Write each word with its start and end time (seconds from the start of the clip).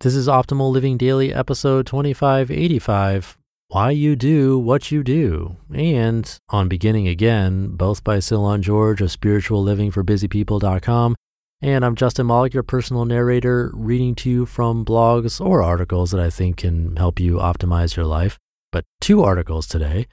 This 0.00 0.16
is 0.16 0.28
Optimal 0.28 0.70
Living 0.70 0.98
Daily, 0.98 1.32
episode 1.32 1.86
2585 1.86 3.38
Why 3.68 3.90
You 3.92 4.16
Do 4.16 4.58
What 4.58 4.90
You 4.90 5.02
Do, 5.02 5.56
and 5.72 6.38
on 6.50 6.68
Beginning 6.68 7.08
Again, 7.08 7.68
both 7.68 8.04
by 8.04 8.18
Cylon 8.18 8.60
George 8.60 9.00
of 9.00 9.08
spirituallivingforbusypeople.com. 9.10 11.14
And 11.62 11.84
I'm 11.84 11.94
Justin 11.94 12.26
Malik, 12.26 12.52
your 12.52 12.64
personal 12.64 13.06
narrator, 13.06 13.70
reading 13.72 14.14
to 14.16 14.28
you 14.28 14.46
from 14.46 14.84
blogs 14.84 15.40
or 15.40 15.62
articles 15.62 16.10
that 16.10 16.20
I 16.20 16.28
think 16.28 16.58
can 16.58 16.96
help 16.96 17.18
you 17.18 17.36
optimize 17.36 17.96
your 17.96 18.04
life. 18.04 18.38
But 18.72 18.84
two 19.00 19.22
articles 19.22 19.66
today. 19.66 20.06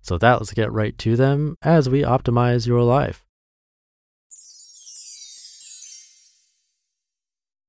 So, 0.00 0.16
that, 0.18 0.38
let's 0.38 0.54
get 0.54 0.72
right 0.72 0.96
to 0.98 1.16
them 1.16 1.56
as 1.60 1.88
we 1.88 2.02
optimize 2.02 2.66
your 2.66 2.82
life. 2.82 3.23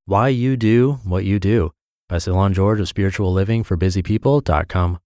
Why 0.07 0.27
You 0.27 0.55
Do 0.55 0.99
What 1.03 1.25
You 1.25 1.39
Do 1.39 1.71
by 2.07 2.17
Cylon 2.17 2.53
George 2.53 2.79
of 2.79 2.87
spirituallivingforbusypeople.com. 2.87 4.99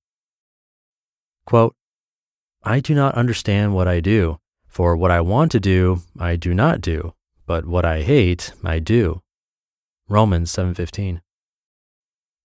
Quote, 1.46 1.74
I 2.64 2.82
do 2.82 2.94
not 2.94 3.16
understand 3.16 3.74
what 3.74 3.88
I 3.88 4.02
do, 4.02 4.40
for 4.68 4.98
what 4.98 5.10
I 5.10 5.22
want 5.22 5.54
to 5.54 5.60
do, 5.62 6.02
I 6.20 6.36
do 6.36 6.54
not 6.54 6.82
do, 6.82 7.14
but 7.46 7.66
what 7.66 7.86
I 7.86 8.02
hate, 8.02 8.52
I 8.62 8.80
do. 8.80 9.22
Romans 10.10 10.52
7:15. 10.52 11.22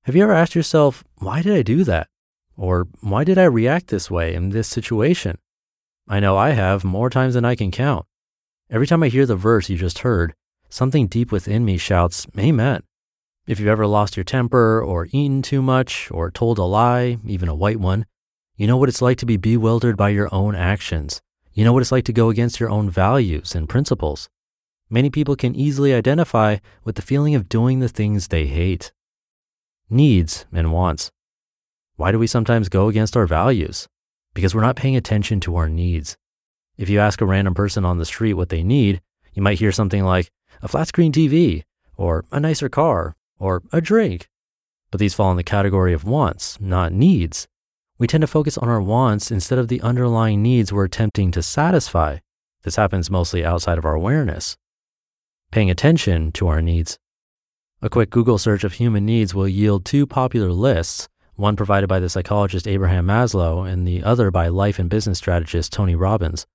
Have 0.05 0.15
you 0.15 0.23
ever 0.23 0.33
asked 0.33 0.55
yourself, 0.55 1.03
why 1.17 1.43
did 1.43 1.57
I 1.57 1.63
do 1.63 1.83
that? 1.83 2.07
Or 2.57 2.87
why 3.01 3.25
did 3.25 3.37
I 3.37 3.47
react 3.47 3.89
this 3.89 4.13
way 4.13 4.33
in 4.33 4.51
this 4.51 4.69
situation? 4.69 5.39
I 6.07 6.21
know 6.21 6.37
I 6.37 6.51
have 6.51 6.85
more 6.85 7.11
times 7.11 7.35
than 7.35 7.45
I 7.45 7.57
can 7.57 7.73
count. 7.73 8.07
Every 8.71 8.87
time 8.87 9.03
I 9.03 9.09
hear 9.09 9.27
the 9.27 9.35
verse 9.35 9.69
you 9.69 9.77
just 9.77 9.99
heard, 10.01 10.37
something 10.75 11.07
deep 11.07 11.31
within 11.31 11.65
me 11.65 11.79
shouts, 11.79 12.27
Amen. 12.37 12.83
If 13.47 13.61
you've 13.61 13.69
ever 13.69 13.87
lost 13.87 14.17
your 14.17 14.25
temper 14.25 14.83
or 14.83 15.07
eaten 15.13 15.41
too 15.41 15.63
much 15.63 16.11
or 16.11 16.33
told 16.33 16.59
a 16.59 16.65
lie, 16.65 17.19
even 17.25 17.49
a 17.49 17.55
white 17.55 17.79
one, 17.79 18.07
you 18.57 18.67
know 18.67 18.77
what 18.77 18.89
it's 18.89 19.03
like 19.03 19.19
to 19.19 19.27
be 19.27 19.37
bewildered 19.37 19.97
by 19.97 20.09
your 20.09 20.35
own 20.35 20.57
actions. 20.57 21.23
You 21.53 21.65
know 21.65 21.73
what 21.73 21.83
it's 21.83 21.93
like 21.93 22.05
to 22.07 22.13
go 22.13 22.29
against 22.29 22.59
your 22.59 22.71
own 22.71 22.91
values 22.91 23.55
and 23.55 23.69
principles. 23.69 24.29
Many 24.91 25.11
people 25.11 25.37
can 25.37 25.55
easily 25.55 25.95
identify 25.95 26.57
with 26.83 26.97
the 26.97 27.03
feeling 27.03 27.37
of 27.37 27.49
doing 27.49 27.79
the 27.79 27.89
things 27.89 28.27
they 28.27 28.47
hate. 28.47 28.93
Needs 29.89 30.45
and 30.53 30.73
wants. 30.73 31.13
Why 31.95 32.11
do 32.11 32.19
we 32.19 32.27
sometimes 32.27 32.69
go 32.69 32.89
against 32.89 33.17
our 33.17 33.27
values? 33.27 33.87
Because 34.35 34.57
we're 34.57 34.63
not 34.63 34.77
paying 34.77 34.97
attention 34.97 35.39
to 35.41 35.55
our 35.55 35.69
needs. 35.69 36.17
If 36.77 36.89
you 36.89 36.99
ask 36.99 37.21
a 37.21 37.27
random 37.27 37.55
person 37.55 37.85
on 37.85 37.99
the 37.99 38.05
street 38.05 38.35
what 38.35 38.49
they 38.49 38.65
need, 38.65 39.01
you 39.35 39.43
might 39.43 39.59
hear 39.59 39.71
something 39.71 40.05
like, 40.05 40.31
a 40.63 40.69
flat 40.69 40.89
screen 40.89 41.13
TV, 41.13 41.63
or 41.97 42.25
a 42.33 42.41
nicer 42.41 42.69
car, 42.69 43.17
or 43.39 43.63
a 43.73 43.81
drink. 43.81 44.29
But 44.91 45.01
these 45.01 45.15
fall 45.15 45.31
in 45.31 45.37
the 45.37 45.43
category 45.43 45.93
of 45.93 46.05
wants, 46.05 46.61
not 46.61 46.93
needs. 46.93 47.49
We 47.99 48.07
tend 48.07 48.23
to 48.23 48.27
focus 48.27 48.59
on 48.59 48.69
our 48.69 48.83
wants 48.83 49.31
instead 49.31 49.59
of 49.59 49.69
the 49.69 49.81
underlying 49.81 50.43
needs 50.43 50.73
we're 50.73 50.85
attempting 50.85 51.31
to 51.33 51.43
satisfy. 51.43 52.19
This 52.63 52.77
happens 52.77 53.11
mostly 53.11 53.45
outside 53.45 53.79
of 53.79 53.85
our 53.85 53.95
awareness. 53.95 54.57
Paying 55.51 55.71
attention 55.71 56.33
to 56.33 56.49
our 56.49 56.63
needs. 56.63 56.99
A 57.83 57.91
quick 57.91 58.11
Google 58.11 58.39
search 58.39 58.65
of 58.65 58.75
human 58.75 59.05
needs 59.05 59.35
will 59.35 59.47
yield 59.47 59.85
two 59.85 60.07
popular 60.07 60.51
lists, 60.51 61.09
one 61.35 61.57
provided 61.57 61.87
by 61.87 62.01
the 62.01 62.09
psychologist 62.09 62.67
Abraham 62.67 63.07
Maslow 63.07 63.71
and 63.71 63.87
the 63.87 64.03
other 64.03 64.31
by 64.31 64.49
life 64.49 64.79
and 64.79 64.89
business 64.89 65.19
strategist 65.19 65.73
Tony 65.73 65.95
Robbins. 65.95 66.47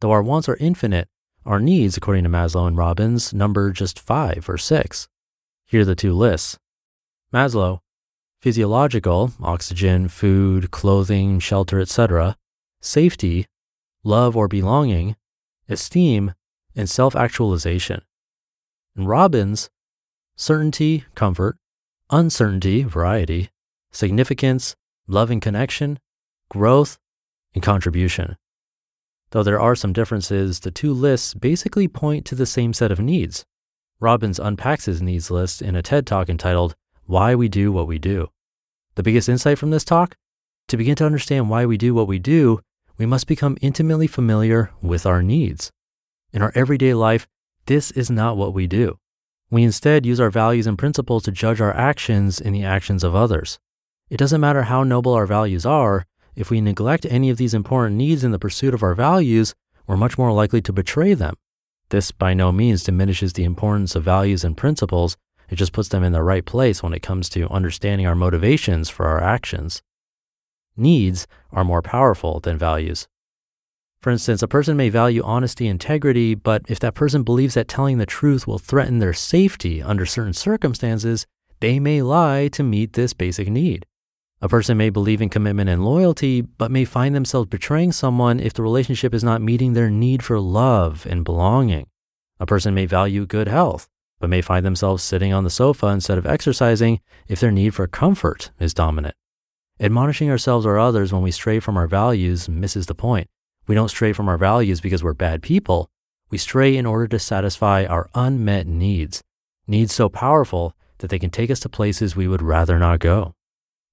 Though 0.00 0.10
our 0.12 0.22
wants 0.22 0.48
are 0.48 0.56
infinite, 0.56 1.08
our 1.50 1.58
needs, 1.58 1.96
according 1.96 2.22
to 2.22 2.30
Maslow 2.30 2.68
and 2.68 2.76
Robbins, 2.76 3.34
number 3.34 3.72
just 3.72 3.98
five 3.98 4.48
or 4.48 4.56
six. 4.56 5.08
Here 5.66 5.80
are 5.80 5.84
the 5.84 5.96
two 5.96 6.12
lists 6.12 6.56
Maslow, 7.34 7.80
physiological, 8.40 9.32
oxygen, 9.42 10.06
food, 10.06 10.70
clothing, 10.70 11.40
shelter, 11.40 11.80
etc., 11.80 12.36
safety, 12.80 13.48
love 14.04 14.36
or 14.36 14.46
belonging, 14.46 15.16
esteem, 15.68 16.34
and 16.76 16.88
self 16.88 17.16
actualization. 17.16 18.02
And 18.94 19.08
Robbins, 19.08 19.70
certainty, 20.36 21.04
comfort, 21.16 21.58
uncertainty, 22.10 22.84
variety, 22.84 23.50
significance, 23.90 24.76
love 25.08 25.32
and 25.32 25.42
connection, 25.42 25.98
growth, 26.48 26.96
and 27.54 27.62
contribution. 27.62 28.36
Though 29.30 29.42
there 29.42 29.60
are 29.60 29.76
some 29.76 29.92
differences, 29.92 30.60
the 30.60 30.70
two 30.70 30.92
lists 30.92 31.34
basically 31.34 31.86
point 31.86 32.26
to 32.26 32.34
the 32.34 32.46
same 32.46 32.72
set 32.72 32.90
of 32.90 32.98
needs. 32.98 33.44
Robbins 34.00 34.38
unpacks 34.38 34.86
his 34.86 35.00
needs 35.00 35.30
list 35.30 35.62
in 35.62 35.76
a 35.76 35.82
TED 35.82 36.06
talk 36.06 36.28
entitled 36.28 36.74
Why 37.06 37.34
We 37.34 37.48
Do 37.48 37.70
What 37.70 37.86
We 37.86 37.98
Do. 37.98 38.30
The 38.96 39.02
biggest 39.02 39.28
insight 39.28 39.58
from 39.58 39.70
this 39.70 39.84
talk? 39.84 40.16
To 40.68 40.76
begin 40.76 40.96
to 40.96 41.06
understand 41.06 41.48
why 41.48 41.64
we 41.66 41.76
do 41.76 41.94
what 41.94 42.08
we 42.08 42.18
do, 42.18 42.60
we 42.98 43.06
must 43.06 43.26
become 43.26 43.56
intimately 43.60 44.06
familiar 44.06 44.70
with 44.82 45.06
our 45.06 45.22
needs. 45.22 45.70
In 46.32 46.42
our 46.42 46.52
everyday 46.54 46.94
life, 46.94 47.26
this 47.66 47.90
is 47.92 48.10
not 48.10 48.36
what 48.36 48.52
we 48.54 48.66
do. 48.66 48.98
We 49.50 49.62
instead 49.62 50.06
use 50.06 50.20
our 50.20 50.30
values 50.30 50.66
and 50.66 50.78
principles 50.78 51.24
to 51.24 51.32
judge 51.32 51.60
our 51.60 51.74
actions 51.74 52.40
and 52.40 52.54
the 52.54 52.64
actions 52.64 53.02
of 53.02 53.14
others. 53.14 53.58
It 54.08 54.16
doesn't 54.16 54.40
matter 54.40 54.62
how 54.62 54.84
noble 54.84 55.12
our 55.12 55.26
values 55.26 55.64
are, 55.64 56.04
if 56.40 56.50
we 56.50 56.60
neglect 56.60 57.06
any 57.10 57.28
of 57.28 57.36
these 57.36 57.52
important 57.52 57.96
needs 57.96 58.24
in 58.24 58.30
the 58.30 58.38
pursuit 58.38 58.72
of 58.72 58.82
our 58.82 58.94
values, 58.94 59.54
we're 59.86 59.96
much 59.96 60.16
more 60.16 60.32
likely 60.32 60.62
to 60.62 60.72
betray 60.72 61.12
them. 61.12 61.34
This 61.90 62.10
by 62.12 62.32
no 62.32 62.50
means 62.50 62.82
diminishes 62.82 63.34
the 63.34 63.44
importance 63.44 63.94
of 63.94 64.04
values 64.04 64.42
and 64.42 64.56
principles, 64.56 65.18
it 65.50 65.56
just 65.56 65.72
puts 65.72 65.88
them 65.88 66.02
in 66.02 66.12
the 66.12 66.22
right 66.22 66.44
place 66.44 66.82
when 66.82 66.94
it 66.94 67.02
comes 67.02 67.28
to 67.30 67.50
understanding 67.50 68.06
our 68.06 68.14
motivations 68.14 68.88
for 68.88 69.06
our 69.06 69.22
actions. 69.22 69.82
Needs 70.76 71.26
are 71.52 71.64
more 71.64 71.82
powerful 71.82 72.40
than 72.40 72.56
values. 72.56 73.06
For 74.00 74.10
instance, 74.10 74.42
a 74.42 74.48
person 74.48 74.78
may 74.78 74.88
value 74.88 75.22
honesty 75.22 75.66
and 75.66 75.72
integrity, 75.72 76.34
but 76.34 76.62
if 76.68 76.80
that 76.80 76.94
person 76.94 77.22
believes 77.22 77.52
that 77.52 77.68
telling 77.68 77.98
the 77.98 78.06
truth 78.06 78.46
will 78.46 78.58
threaten 78.58 78.98
their 78.98 79.12
safety 79.12 79.82
under 79.82 80.06
certain 80.06 80.32
circumstances, 80.32 81.26
they 81.60 81.78
may 81.78 82.00
lie 82.00 82.48
to 82.52 82.62
meet 82.62 82.94
this 82.94 83.12
basic 83.12 83.48
need. 83.48 83.84
A 84.42 84.48
person 84.48 84.78
may 84.78 84.88
believe 84.88 85.20
in 85.20 85.28
commitment 85.28 85.68
and 85.68 85.84
loyalty, 85.84 86.40
but 86.40 86.70
may 86.70 86.86
find 86.86 87.14
themselves 87.14 87.50
betraying 87.50 87.92
someone 87.92 88.40
if 88.40 88.54
the 88.54 88.62
relationship 88.62 89.12
is 89.12 89.22
not 89.22 89.42
meeting 89.42 89.74
their 89.74 89.90
need 89.90 90.22
for 90.22 90.40
love 90.40 91.06
and 91.08 91.24
belonging. 91.24 91.88
A 92.38 92.46
person 92.46 92.74
may 92.74 92.86
value 92.86 93.26
good 93.26 93.48
health, 93.48 93.86
but 94.18 94.30
may 94.30 94.40
find 94.40 94.64
themselves 94.64 95.02
sitting 95.02 95.34
on 95.34 95.44
the 95.44 95.50
sofa 95.50 95.88
instead 95.88 96.16
of 96.16 96.26
exercising 96.26 97.00
if 97.28 97.38
their 97.38 97.50
need 97.50 97.74
for 97.74 97.86
comfort 97.86 98.50
is 98.58 98.72
dominant. 98.72 99.14
Admonishing 99.78 100.30
ourselves 100.30 100.64
or 100.64 100.78
others 100.78 101.12
when 101.12 101.22
we 101.22 101.30
stray 101.30 101.60
from 101.60 101.76
our 101.76 101.86
values 101.86 102.48
misses 102.48 102.86
the 102.86 102.94
point. 102.94 103.28
We 103.66 103.74
don't 103.74 103.88
stray 103.90 104.14
from 104.14 104.28
our 104.28 104.38
values 104.38 104.80
because 104.80 105.04
we're 105.04 105.12
bad 105.12 105.42
people. 105.42 105.90
We 106.30 106.38
stray 106.38 106.78
in 106.78 106.86
order 106.86 107.06
to 107.08 107.18
satisfy 107.18 107.84
our 107.84 108.08
unmet 108.14 108.66
needs, 108.66 109.22
needs 109.66 109.92
so 109.92 110.08
powerful 110.08 110.74
that 110.98 111.10
they 111.10 111.18
can 111.18 111.30
take 111.30 111.50
us 111.50 111.60
to 111.60 111.68
places 111.68 112.16
we 112.16 112.26
would 112.26 112.42
rather 112.42 112.78
not 112.78 113.00
go. 113.00 113.34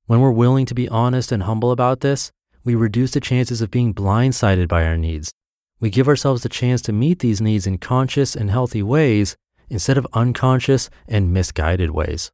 When 0.07 0.21
we're 0.21 0.31
willing 0.31 0.65
to 0.67 0.73
be 0.73 0.87
honest 0.87 1.33
and 1.33 1.43
humble 1.43 1.69
about 1.69 1.99
this, 1.99 2.31
we 2.63 2.75
reduce 2.75 3.11
the 3.11 3.19
chances 3.19 3.61
of 3.61 3.69
being 3.69 3.93
blindsided 3.93 4.69
by 4.69 4.85
our 4.85 4.97
needs. 4.97 5.33
We 5.81 5.89
give 5.89 6.07
ourselves 6.07 6.43
the 6.43 6.49
chance 6.49 6.81
to 6.83 6.93
meet 6.93 7.19
these 7.19 7.41
needs 7.41 7.67
in 7.67 7.77
conscious 7.77 8.33
and 8.33 8.49
healthy 8.49 8.81
ways 8.81 9.35
instead 9.69 9.97
of 9.97 10.07
unconscious 10.13 10.89
and 11.09 11.33
misguided 11.33 11.91
ways. 11.91 12.31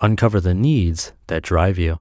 Uncover 0.00 0.40
the 0.40 0.54
needs 0.54 1.12
that 1.28 1.44
drive 1.44 1.78
you. 1.78 1.98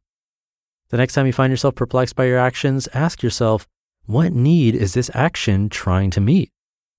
The 0.90 0.98
next 0.98 1.14
time 1.14 1.28
you 1.28 1.34
find 1.34 1.52
yourself 1.52 1.76
perplexed 1.76 2.16
by 2.16 2.26
your 2.26 2.40
actions, 2.40 2.90
ask 2.92 3.22
yourself, 3.22 3.68
what 4.08 4.34
need 4.34 4.74
is 4.74 4.96
this 4.96 5.12
action 5.14 5.70
trying 5.70 6.10
to 6.10 6.20
meet? 6.20 6.50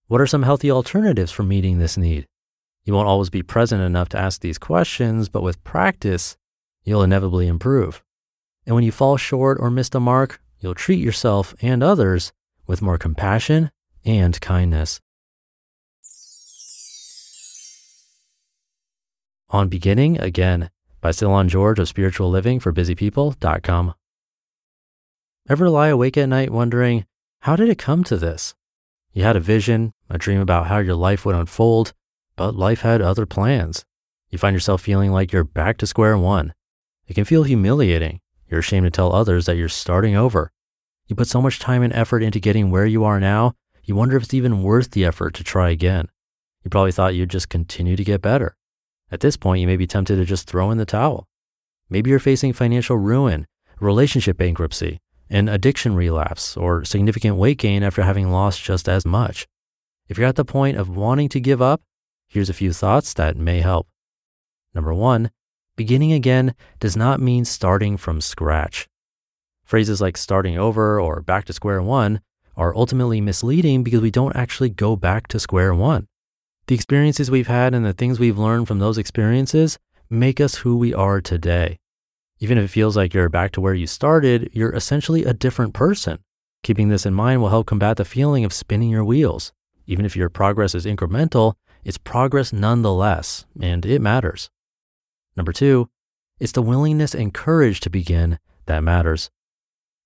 What 0.06 0.20
are 0.20 0.26
some 0.29 0.44
healthy 0.44 0.70
alternatives 0.70 1.32
for 1.32 1.43
meeting 1.43 1.79
this 1.79 1.96
need? 1.96 2.26
You 2.84 2.94
won't 2.94 3.08
always 3.08 3.29
be 3.29 3.43
present 3.43 3.82
enough 3.82 4.08
to 4.11 4.19
ask 4.19 4.40
these 4.40 4.58
questions, 4.58 5.29
but 5.29 5.43
with 5.43 5.62
practice, 5.64 6.37
you'll 6.84 7.02
inevitably 7.02 7.46
improve. 7.46 8.02
And 8.67 8.75
when 8.75 8.84
you 8.84 8.93
fall 8.93 9.17
short 9.17 9.58
or 9.61 9.70
miss 9.70 9.88
the 9.88 10.00
mark, 10.00 10.40
you'll 10.61 10.75
treat 10.75 11.00
yourself 11.00 11.55
and 11.61 11.82
others 11.82 12.32
with 12.67 12.82
more 12.82 12.99
compassion 12.99 13.70
and 14.05 14.40
kindness. 14.40 15.00
On 19.50 19.69
Beginning 19.69 20.19
Again 20.19 20.70
by 21.00 21.11
Cylon 21.11 21.49
George 21.49 21.79
of 21.79 21.88
Spiritual 21.88 22.31
Living 22.31 22.58
for 22.61 22.73
BusyPeople.com. 22.73 23.94
Ever 25.49 25.69
lie 25.69 25.88
awake 25.88 26.17
at 26.17 26.29
night 26.29 26.50
wondering, 26.50 27.05
how 27.40 27.56
did 27.56 27.69
it 27.69 27.76
come 27.76 28.05
to 28.05 28.17
this? 28.17 28.55
You 29.12 29.25
had 29.25 29.37
a 29.37 29.40
vision, 29.40 29.93
a 30.08 30.17
dream 30.17 30.40
about 30.40 30.69
how 30.69 30.79
your 30.79 30.94
life 30.94 31.26
would 31.26 31.34
unfold, 31.34 31.93
but 32.37 32.55
life 32.55 32.81
had 32.81 33.02
other 33.02 33.26
plans. 33.26 33.84
You 34.31 34.38
find 34.38 34.55
yourself 34.55 34.81
feeling 34.81 35.11
like 35.11 35.32
you're 35.32 35.44
back 35.44 35.76
to 35.79 35.87
square 35.87 36.17
one. 36.17 36.55
It 37.12 37.14
can 37.14 37.26
feel 37.26 37.42
humiliating. 37.42 38.22
You're 38.48 38.60
ashamed 38.60 38.86
to 38.86 38.90
tell 38.90 39.12
others 39.12 39.44
that 39.44 39.58
you're 39.58 39.68
starting 39.68 40.16
over. 40.16 40.50
You 41.06 41.14
put 41.14 41.28
so 41.28 41.42
much 41.42 41.58
time 41.58 41.82
and 41.82 41.92
effort 41.92 42.22
into 42.22 42.40
getting 42.40 42.70
where 42.70 42.86
you 42.86 43.04
are 43.04 43.20
now, 43.20 43.52
you 43.84 43.94
wonder 43.94 44.16
if 44.16 44.22
it's 44.22 44.32
even 44.32 44.62
worth 44.62 44.92
the 44.92 45.04
effort 45.04 45.34
to 45.34 45.44
try 45.44 45.68
again. 45.68 46.08
You 46.64 46.70
probably 46.70 46.90
thought 46.90 47.14
you'd 47.14 47.28
just 47.28 47.50
continue 47.50 47.96
to 47.96 48.02
get 48.02 48.22
better. 48.22 48.56
At 49.10 49.20
this 49.20 49.36
point, 49.36 49.60
you 49.60 49.66
may 49.66 49.76
be 49.76 49.86
tempted 49.86 50.16
to 50.16 50.24
just 50.24 50.48
throw 50.48 50.70
in 50.70 50.78
the 50.78 50.86
towel. 50.86 51.28
Maybe 51.90 52.08
you're 52.08 52.18
facing 52.18 52.54
financial 52.54 52.96
ruin, 52.96 53.46
relationship 53.78 54.38
bankruptcy, 54.38 54.98
an 55.28 55.50
addiction 55.50 55.94
relapse, 55.94 56.56
or 56.56 56.82
significant 56.86 57.36
weight 57.36 57.58
gain 57.58 57.82
after 57.82 58.04
having 58.04 58.30
lost 58.30 58.64
just 58.64 58.88
as 58.88 59.04
much. 59.04 59.46
If 60.08 60.16
you're 60.16 60.28
at 60.28 60.36
the 60.36 60.46
point 60.46 60.78
of 60.78 60.88
wanting 60.88 61.28
to 61.28 61.40
give 61.40 61.60
up, 61.60 61.82
here's 62.30 62.48
a 62.48 62.54
few 62.54 62.72
thoughts 62.72 63.12
that 63.12 63.36
may 63.36 63.60
help. 63.60 63.86
Number 64.74 64.94
one, 64.94 65.30
beginning 65.76 66.12
again 66.12 66.54
does 66.80 66.96
not 66.96 67.20
mean 67.20 67.44
starting 67.44 67.96
from 67.96 68.20
scratch. 68.20 68.86
Phrases 69.64 70.00
like 70.00 70.16
starting 70.16 70.58
over 70.58 71.00
or 71.00 71.22
back 71.22 71.44
to 71.46 71.52
square 71.52 71.82
one 71.82 72.20
are 72.56 72.76
ultimately 72.76 73.20
misleading 73.20 73.82
because 73.82 74.00
we 74.00 74.10
don't 74.10 74.36
actually 74.36 74.69
go 74.69 74.96
back 74.96 75.26
to 75.28 75.40
square 75.40 75.74
one. 75.74 76.06
The 76.66 76.74
experiences 76.74 77.30
we've 77.30 77.46
had 77.46 77.74
and 77.74 77.84
the 77.84 77.92
things 77.92 78.20
we've 78.20 78.38
learned 78.38 78.69
from 78.69 78.78
those 78.78 78.98
experiences 78.98 79.78
make 80.10 80.40
us 80.40 80.56
who 80.56 80.76
we 80.76 80.92
are 80.92 81.20
today. 81.20 81.78
Even 82.38 82.58
if 82.58 82.64
it 82.64 82.69
feels 82.69 82.96
like 82.96 83.14
you're 83.14 83.28
back 83.28 83.52
to 83.52 83.60
where 83.60 83.74
you 83.74 83.86
started, 83.86 84.50
you're 84.52 84.74
essentially 84.74 85.24
a 85.24 85.32
different 85.32 85.74
person. 85.74 86.19
Keeping 86.62 86.88
this 86.88 87.06
in 87.06 87.14
mind 87.14 87.40
will 87.40 87.48
help 87.48 87.66
combat 87.66 87.96
the 87.96 88.04
feeling 88.04 88.44
of 88.44 88.52
spinning 88.52 88.90
your 88.90 89.04
wheels. 89.04 89.52
Even 89.86 90.04
if 90.04 90.16
your 90.16 90.28
progress 90.28 90.74
is 90.74 90.86
incremental, 90.86 91.54
it's 91.84 91.98
progress 91.98 92.52
nonetheless, 92.52 93.46
and 93.60 93.84
it 93.84 94.00
matters. 94.00 94.50
Number 95.37 95.52
two, 95.52 95.88
it's 96.38 96.52
the 96.52 96.62
willingness 96.62 97.14
and 97.14 97.32
courage 97.32 97.81
to 97.81 97.90
begin 97.90 98.38
that 98.67 98.82
matters. 98.82 99.31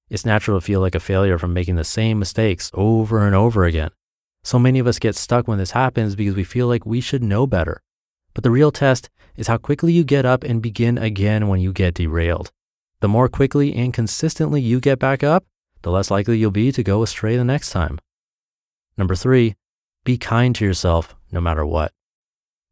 It's 0.08 0.26
natural 0.26 0.61
to 0.61 0.64
feel 0.64 0.81
like 0.81 0.94
a 0.94 1.00
failure 1.00 1.38
from 1.38 1.52
making 1.52 1.76
the 1.76 1.84
same 1.84 2.19
mistakes 2.19 2.70
over 2.75 3.26
and 3.26 3.34
over 3.34 3.64
again. 3.64 3.90
So 4.44 4.58
many 4.58 4.78
of 4.78 4.87
us 4.87 5.00
get 5.00 5.17
stuck 5.17 5.49
when 5.49 5.58
this 5.58 5.73
happens 5.73 6.14
because 6.14 6.37
we 6.37 6.44
feel 6.44 6.69
like 6.69 6.87
we 6.87 7.00
should 7.00 7.23
know 7.23 7.46
better. 7.46 7.82
But 8.32 8.44
the 8.44 8.50
real 8.50 8.70
test 8.70 9.11
is 9.37 9.49
how 9.49 9.56
quickly 9.56 9.93
you 9.93 10.05
get 10.05 10.25
up 10.25 10.44
and 10.44 10.62
begin 10.62 10.99
again 10.99 11.49
when 11.49 11.61
you 11.61 11.73
get 11.73 11.94
derailed. 11.94 12.52
The 13.00 13.08
more 13.08 13.28
quickly 13.28 13.75
and 13.75 13.93
consistently 13.93 14.61
you 14.61 14.78
get 14.78 14.99
back 14.99 15.25
up, 15.25 15.44
the 15.82 15.90
less 15.90 16.11
likely 16.11 16.38
you'll 16.38 16.50
be 16.50 16.70
to 16.73 16.82
go 16.82 17.02
astray 17.02 17.37
the 17.37 17.44
next 17.44 17.70
time. 17.70 17.99
Number 18.96 19.14
three, 19.14 19.56
be 20.05 20.17
kind 20.17 20.55
to 20.55 20.64
yourself 20.64 21.17
no 21.32 21.40
matter 21.40 21.67
what. 21.67 21.93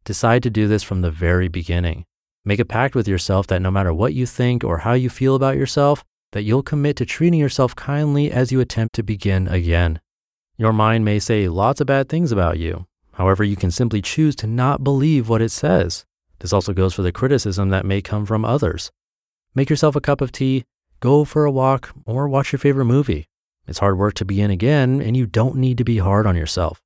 Decide 0.05 0.43
to 0.43 0.49
do 0.49 0.67
this 0.67 0.83
from 0.83 1.01
the 1.01 1.11
very 1.11 1.47
beginning. 1.47 2.05
Make 2.47 2.59
a 2.59 2.65
pact 2.65 2.93
with 2.93 3.07
yourself 3.07 3.47
that 3.47 3.61
no 3.61 3.71
matter 3.71 3.91
what 3.91 4.13
you 4.13 4.27
think 4.27 4.63
or 4.63 4.79
how 4.79 4.93
you 4.93 5.09
feel 5.09 5.33
about 5.33 5.57
yourself, 5.57 6.03
that 6.31 6.43
you'll 6.43 6.61
commit 6.61 6.95
to 6.97 7.05
treating 7.05 7.39
yourself 7.39 7.75
kindly 7.75 8.31
as 8.31 8.51
you 8.51 8.59
attempt 8.59 8.93
to 8.95 9.03
begin 9.03 9.47
again. 9.47 9.99
Your 10.55 10.71
mind 10.71 11.03
may 11.03 11.17
say 11.17 11.49
lots 11.49 11.81
of 11.81 11.87
bad 11.87 12.07
things 12.07 12.31
about 12.31 12.59
you. 12.59 12.85
However, 13.13 13.43
you 13.43 13.55
can 13.55 13.71
simply 13.71 14.01
choose 14.01 14.35
to 14.37 14.47
not 14.47 14.83
believe 14.83 15.27
what 15.27 15.41
it 15.41 15.49
says. 15.49 16.05
This 16.39 16.53
also 16.53 16.71
goes 16.71 16.93
for 16.93 17.01
the 17.01 17.11
criticism 17.11 17.69
that 17.69 17.85
may 17.85 18.01
come 18.01 18.25
from 18.25 18.45
others. 18.45 18.91
Make 19.55 19.69
yourself 19.69 19.95
a 19.95 20.01
cup 20.01 20.21
of 20.21 20.31
tea, 20.31 20.65
go 20.99 21.23
for 21.23 21.45
a 21.45 21.51
walk, 21.51 21.93
or 22.05 22.27
watch 22.27 22.51
your 22.51 22.59
favorite 22.59 22.85
movie. 22.85 23.25
It's 23.67 23.79
hard 23.79 23.97
work 23.97 24.13
to 24.15 24.25
begin 24.25 24.51
again, 24.51 25.01
and 25.01 25.17
you 25.17 25.25
don't 25.25 25.55
need 25.55 25.77
to 25.79 25.83
be 25.83 25.97
hard 25.97 26.27
on 26.27 26.35
yourself. 26.35 26.81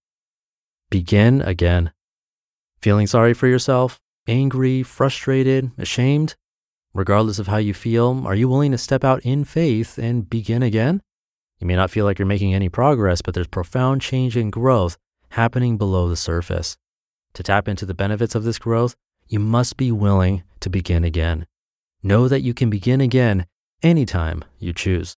Begin 0.89 1.41
again. 1.41 1.91
Feeling 2.79 3.07
sorry 3.07 3.33
for 3.33 3.47
yourself, 3.47 3.99
angry, 4.29 4.83
frustrated, 4.83 5.71
ashamed? 5.77 6.35
Regardless 6.93 7.39
of 7.39 7.47
how 7.47 7.57
you 7.57 7.73
feel, 7.73 8.25
are 8.25 8.35
you 8.35 8.47
willing 8.47 8.71
to 8.71 8.77
step 8.77 9.03
out 9.03 9.21
in 9.25 9.43
faith 9.43 9.97
and 9.97 10.29
begin 10.29 10.63
again? 10.63 11.01
You 11.59 11.67
may 11.67 11.75
not 11.75 11.91
feel 11.91 12.05
like 12.05 12.19
you're 12.19 12.25
making 12.25 12.53
any 12.53 12.69
progress, 12.69 13.21
but 13.21 13.33
there's 13.33 13.47
profound 13.47 14.01
change 14.01 14.37
and 14.37 14.51
growth 14.51 14.97
happening 15.29 15.77
below 15.77 16.07
the 16.07 16.15
surface. 16.15 16.77
To 17.33 17.43
tap 17.43 17.67
into 17.67 17.85
the 17.85 17.93
benefits 17.93 18.35
of 18.35 18.43
this 18.43 18.59
growth, 18.59 18.95
you 19.27 19.39
must 19.39 19.77
be 19.77 19.91
willing 19.91 20.43
to 20.61 20.69
begin 20.69 21.03
again. 21.03 21.45
Know 22.01 22.27
that 22.27 22.41
you 22.41 22.53
can 22.53 22.69
begin 22.69 23.01
again 23.01 23.45
anytime 23.83 24.43
you 24.57 24.73
choose. 24.73 25.15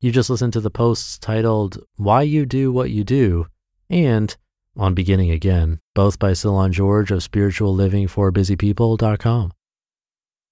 You 0.00 0.12
just 0.12 0.30
listened 0.30 0.52
to 0.52 0.60
the 0.60 0.70
posts 0.70 1.18
titled 1.18 1.78
Why 1.96 2.22
You 2.22 2.46
Do 2.46 2.70
What 2.70 2.90
You 2.90 3.02
Do 3.02 3.46
and 3.90 4.36
On 4.78 4.94
Beginning 4.94 5.30
Again, 5.30 5.80
both 5.94 6.18
by 6.18 6.32
Cylon 6.32 6.70
George 6.70 7.10
of 7.10 7.18
spirituallivingforbusypeople.com. 7.18 9.52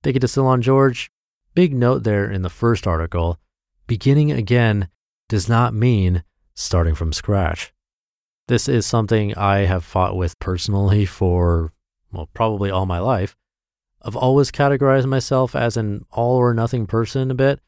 Thank 0.02 0.14
you 0.14 0.20
to 0.20 0.26
Cylon 0.26 0.60
George 0.60 1.10
big 1.56 1.74
note 1.74 2.04
there 2.04 2.30
in 2.30 2.42
the 2.42 2.50
first 2.50 2.86
article 2.86 3.40
beginning 3.86 4.30
again 4.30 4.88
does 5.26 5.48
not 5.48 5.72
mean 5.72 6.22
starting 6.54 6.94
from 6.94 7.14
scratch. 7.14 7.72
This 8.46 8.68
is 8.68 8.84
something 8.84 9.34
I 9.36 9.60
have 9.60 9.84
fought 9.84 10.16
with 10.16 10.38
personally 10.38 11.06
for, 11.06 11.72
well, 12.12 12.28
probably 12.34 12.70
all 12.70 12.84
my 12.84 12.98
life. 12.98 13.36
I've 14.02 14.16
always 14.16 14.52
categorized 14.52 15.06
myself 15.06 15.56
as 15.56 15.78
an 15.78 16.04
all 16.12 16.36
or 16.36 16.52
nothing 16.52 16.86
person 16.86 17.30
a 17.30 17.34
bit. 17.34 17.60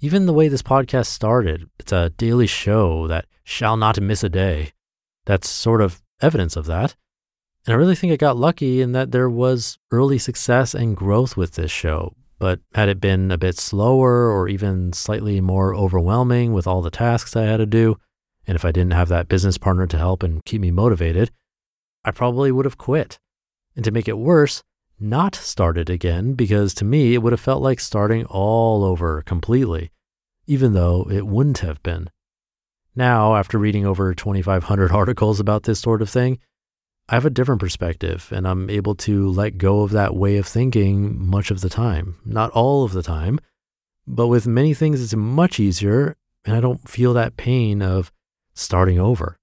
Even 0.00 0.26
the 0.26 0.32
way 0.32 0.46
this 0.46 0.62
podcast 0.62 1.06
started, 1.06 1.68
it's 1.80 1.92
a 1.92 2.10
daily 2.10 2.46
show 2.46 3.08
that 3.08 3.26
shall 3.42 3.76
not 3.76 4.00
miss 4.00 4.22
a 4.22 4.28
day. 4.28 4.72
That's 5.26 5.48
sort 5.48 5.82
of 5.82 6.02
evidence 6.22 6.56
of 6.56 6.66
that. 6.66 6.96
And 7.66 7.74
I 7.74 7.76
really 7.76 7.96
think 7.96 8.12
I 8.12 8.16
got 8.16 8.36
lucky 8.36 8.80
in 8.80 8.92
that 8.92 9.10
there 9.10 9.28
was 9.28 9.76
early 9.90 10.18
success 10.18 10.72
and 10.72 10.96
growth 10.96 11.36
with 11.36 11.54
this 11.54 11.70
show, 11.70 12.14
but 12.38 12.60
had 12.74 12.88
it 12.88 13.00
been 13.00 13.32
a 13.32 13.38
bit 13.38 13.58
slower 13.58 14.30
or 14.30 14.48
even 14.48 14.92
slightly 14.92 15.40
more 15.40 15.74
overwhelming 15.74 16.52
with 16.52 16.66
all 16.66 16.80
the 16.80 16.90
tasks 16.90 17.34
I 17.34 17.42
had 17.42 17.56
to 17.56 17.66
do, 17.66 17.96
and 18.46 18.54
if 18.54 18.64
I 18.64 18.70
didn't 18.70 18.92
have 18.92 19.08
that 19.08 19.28
business 19.28 19.58
partner 19.58 19.86
to 19.88 19.98
help 19.98 20.22
and 20.22 20.44
keep 20.44 20.60
me 20.60 20.70
motivated, 20.70 21.32
I 22.04 22.12
probably 22.12 22.52
would 22.52 22.64
have 22.64 22.78
quit. 22.78 23.18
And 23.74 23.84
to 23.84 23.90
make 23.90 24.06
it 24.06 24.18
worse, 24.18 24.62
not 25.00 25.34
started 25.34 25.90
again 25.90 26.34
because 26.34 26.72
to 26.74 26.84
me 26.84 27.14
it 27.14 27.18
would 27.18 27.32
have 27.32 27.40
felt 27.40 27.62
like 27.62 27.80
starting 27.80 28.24
all 28.26 28.84
over 28.84 29.22
completely, 29.22 29.90
even 30.46 30.72
though 30.72 31.10
it 31.10 31.26
wouldn't 31.26 31.58
have 31.58 31.82
been. 31.82 32.10
Now, 32.96 33.36
after 33.36 33.58
reading 33.58 33.84
over 33.84 34.14
2,500 34.14 34.90
articles 34.92 35.38
about 35.38 35.64
this 35.64 35.78
sort 35.78 36.00
of 36.00 36.08
thing, 36.08 36.38
I 37.08 37.14
have 37.14 37.26
a 37.26 37.30
different 37.30 37.60
perspective 37.60 38.28
and 38.32 38.48
I'm 38.48 38.68
able 38.68 38.96
to 38.96 39.28
let 39.28 39.58
go 39.58 39.82
of 39.82 39.90
that 39.92 40.16
way 40.16 40.38
of 40.38 40.46
thinking 40.46 41.24
much 41.24 41.50
of 41.50 41.60
the 41.60 41.68
time. 41.68 42.16
Not 42.24 42.50
all 42.50 42.82
of 42.82 42.92
the 42.92 43.02
time, 43.02 43.38
but 44.08 44.26
with 44.26 44.46
many 44.46 44.74
things, 44.74 45.00
it's 45.00 45.14
much 45.14 45.60
easier 45.60 46.16
and 46.44 46.56
I 46.56 46.60
don't 46.60 46.88
feel 46.88 47.12
that 47.14 47.36
pain 47.36 47.82
of 47.82 48.10
starting 48.54 48.98
over. 48.98 49.38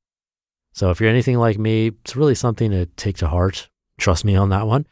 So 0.74 0.89
if 0.89 1.00
you're 1.00 1.10
anything 1.10 1.38
like 1.38 1.60
me, 1.60 1.91
it's 2.03 2.15
really 2.15 2.36
something 2.36 2.72
to 2.72 2.88
take 2.88 3.17
to 3.17 3.27
heart. 3.27 3.69
Trust 3.98 4.25
me 4.25 4.36
on 4.36 4.50
that 4.50 4.67
one. 4.67 4.88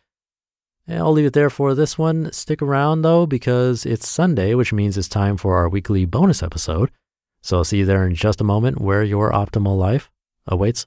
And 0.88 1.00
I'll 1.00 1.12
leave 1.12 1.26
it 1.26 1.34
there 1.34 1.50
for 1.50 1.74
this 1.74 1.98
one. 1.98 2.32
Stick 2.32 2.62
around 2.62 3.02
though, 3.02 3.26
because 3.26 3.86
it's 3.86 4.08
Sunday, 4.08 4.54
which 4.54 4.72
means 4.72 4.98
it's 4.98 5.10
time 5.10 5.36
for 5.36 5.58
our 5.58 5.68
weekly 5.68 6.06
bonus 6.06 6.44
episode. 6.44 6.92
So 7.42 7.58
I'll 7.58 7.64
see 7.64 7.80
you 7.80 7.86
there 7.86 8.06
in 8.06 8.16
just 8.16 8.42
a 8.42 8.46
moment 8.46 8.80
where 8.80 9.04
your 9.04 9.32
optimal 9.32 9.78
life 9.78 10.10
awaits. 10.48 10.86